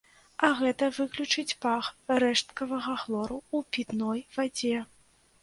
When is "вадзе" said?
4.41-4.75